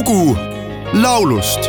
lugu 0.00 0.36
laulust 0.92 1.60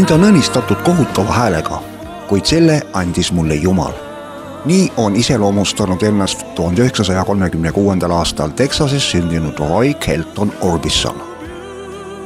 mind 0.00 0.10
on 0.10 0.22
õnnistatud 0.24 0.80
kohutava 0.80 1.32
häälega, 1.32 1.76
kuid 2.28 2.46
selle 2.48 2.78
andis 2.96 3.28
mulle 3.36 3.54
Jumal. 3.54 3.92
nii 4.64 4.92
on 4.96 5.16
iseloomustanud 5.16 6.02
ennast 6.02 6.44
tuhande 6.54 6.80
üheksasaja 6.82 7.24
kolmekümne 7.24 7.72
kuuendal 7.72 8.10
aastal 8.10 8.48
Texases 8.48 9.10
sündinud 9.10 9.58
Roy 9.58 9.94
Kelton 9.94 10.52
Orbison. 10.60 11.20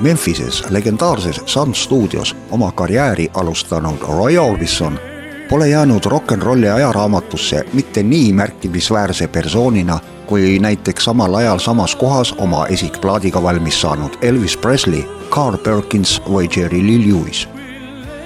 Memphises 0.00 0.64
legendaarses 0.70 1.40
Sun 1.46 1.74
stuudios 1.74 2.36
oma 2.50 2.72
karjääri 2.72 3.30
alustanud 3.34 3.98
Roy 4.08 4.38
Orbison 4.38 5.00
pole 5.48 5.68
jäänud 5.68 6.04
rock 6.04 6.30
n 6.30 6.42
rolli 6.42 6.70
ajaraamatusse 6.70 7.64
mitte 7.72 8.02
nii 8.02 8.32
märkimisväärse 8.32 9.26
persoonina 9.26 9.98
kui 10.26 10.58
näiteks 10.58 11.04
samal 11.04 11.34
ajal 11.34 11.58
samas 11.58 11.96
kohas 11.96 12.34
oma 12.38 12.66
esikplaadiga 12.66 13.42
valmis 13.42 13.80
saanud 13.80 14.14
Elvis 14.22 14.56
Presley, 14.56 15.02
Carl 15.30 15.56
Perkins 15.56 16.22
või 16.30 16.48
Jerry 16.56 16.86
Lee 16.86 17.06
Lewis. 17.06 17.53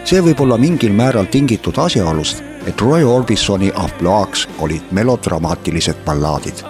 See 0.04 0.20
võib 0.24 0.40
olla 0.40 0.58
mingil 0.58 0.92
määral 0.92 1.26
tingitud 1.30 1.78
asjaolust, 1.78 2.42
et 2.66 2.80
Roy 2.80 3.04
Orbisoni 3.04 3.72
ampluaaks 3.74 4.48
olid 4.58 4.92
melodramaatilised 4.92 6.04
ballaadid. 6.04 6.64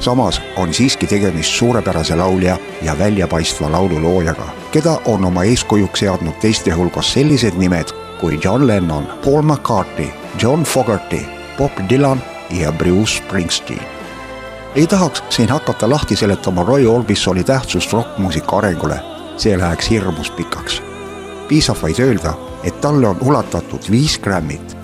samas 0.00 0.40
on 0.56 0.74
siiski 0.74 1.06
tegemist 1.06 1.50
suurepärase 1.50 2.16
laulja 2.16 2.58
ja 2.82 2.98
väljapaistva 2.98 3.72
laululoojaga, 3.72 4.46
keda 4.72 4.98
on 5.04 5.24
oma 5.24 5.44
eeskujuks 5.44 6.00
seadnud 6.00 6.34
teiste 6.40 6.70
hulgas 6.70 7.12
sellised 7.12 7.54
nimed 7.54 7.94
kui 8.20 8.38
John 8.44 8.66
Lennon, 8.66 9.06
Paul 9.24 9.42
McCartney, 9.42 10.10
John 10.42 10.62
Fogerty, 10.62 11.20
Bob 11.58 11.72
Dylan 11.88 12.22
ja 12.50 12.72
Bruce 12.72 13.16
Springsteen 13.16 14.02
ei 14.74 14.86
tahaks 14.86 15.22
siin 15.28 15.48
hakata 15.48 15.90
lahti 15.90 16.16
seletama 16.16 16.64
Roy 16.64 16.86
Orbisoni 16.86 17.44
tähtsust 17.44 17.92
rokkmuusika 17.92 18.56
arengule, 18.56 19.00
see 19.36 19.58
läheks 19.58 19.90
hirmus 19.90 20.30
pikaks. 20.30 20.51
Piisab 21.48 21.76
vaid 21.82 21.98
öelda, 21.98 22.34
et 22.64 22.80
talle 22.80 23.08
on 23.08 23.16
ulatatud 23.20 23.90
viis 23.90 24.18
Grammy't. 24.18 24.76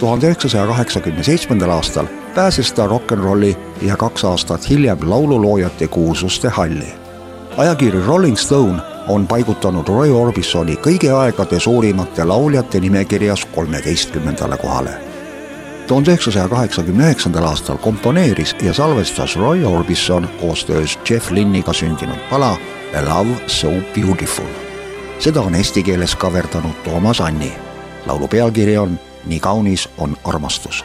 tuhande 0.00 0.26
üheksasaja 0.26 0.66
kaheksakümne 0.66 1.22
seitsmendal 1.22 1.70
aastal 1.70 2.06
pääses 2.34 2.72
ta 2.72 2.86
rock 2.86 3.12
n 3.12 3.18
rolli 3.18 3.56
ja 3.82 3.96
kaks 3.96 4.24
aastat 4.24 4.70
hiljem 4.70 4.98
laululoojate 5.10 5.88
kuulsuste 5.88 6.48
halli. 6.48 6.92
ajakiri 7.56 8.06
Rolling 8.06 8.36
Stone 8.36 8.80
on 9.08 9.26
paigutanud 9.26 9.88
Roy 9.88 10.10
Orbisoni 10.10 10.74
kõigi 10.74 11.10
aegade 11.10 11.60
suurimate 11.60 12.24
lauljate 12.24 12.80
nimekirjas 12.80 13.44
kolmeteistkümnendale 13.54 14.56
kohale 14.56 15.10
tuhande 15.90 16.10
üheksasaja 16.10 16.48
kaheksakümne 16.48 17.04
üheksandal 17.04 17.48
aastal 17.48 17.78
komponeeris 17.82 18.54
ja 18.62 18.74
salvestas 18.74 19.36
Roy 19.36 19.64
Orbison 19.64 20.28
koostöös 20.40 20.98
Jeff 21.10 21.30
Lynniga 21.30 21.72
sündinud 21.72 22.28
pala 22.30 22.56
A 22.94 23.02
Love 23.08 23.34
So 23.46 23.68
Beautiful. 23.94 24.69
Seda 25.20 25.40
on 25.40 25.54
eesti 25.54 25.82
keeles 25.82 26.16
kaverdanud 26.16 26.74
Toomas 26.84 27.20
Anni. 27.20 27.52
laulu 28.06 28.28
pealkiri 28.28 28.78
on 28.78 28.98
Nii 29.24 29.40
kaunis 29.40 29.88
on 29.98 30.16
armastus 30.24 30.84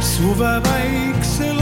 suve 0.00 0.62
väikse 0.64 1.61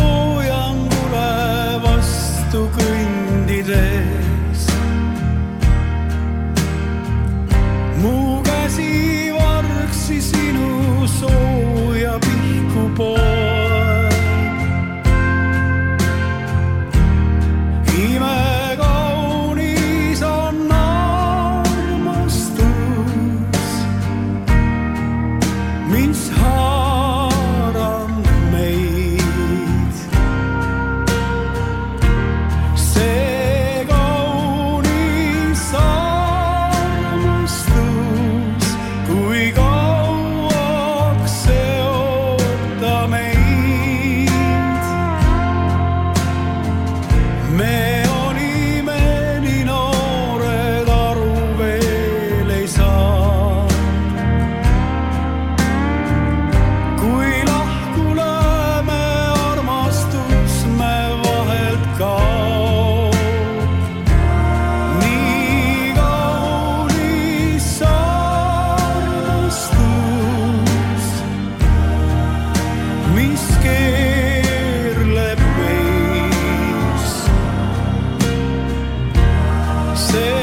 say 80.00 80.40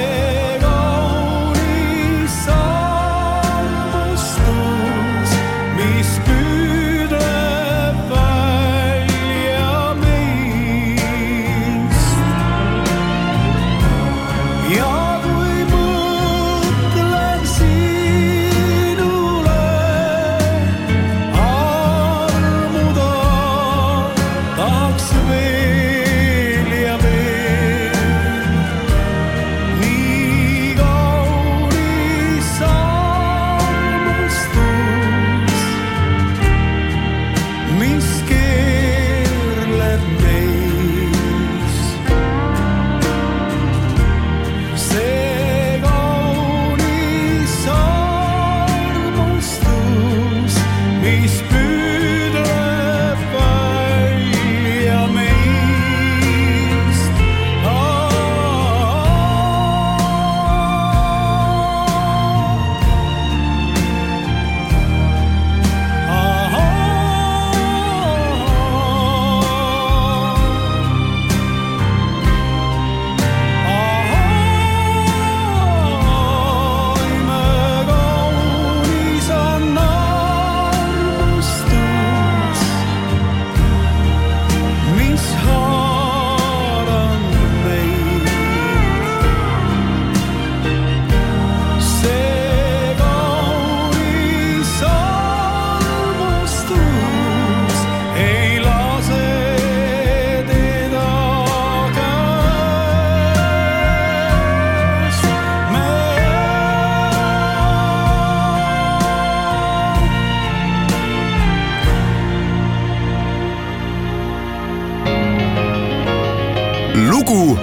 lugu 117.28 117.58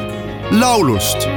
laulust 0.50 1.28